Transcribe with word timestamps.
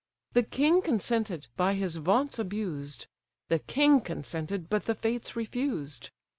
The 0.33 0.41
king 0.41 0.81
consented, 0.81 1.45
by 1.55 1.75
his 1.75 1.97
vaunts 1.97 2.39
abused; 2.39 3.05
The 3.49 3.59
king 3.59 3.99
consented, 4.01 4.67
but 4.67 4.85
the 4.85 4.95
fates 4.95 5.35
refused. 5.35 6.09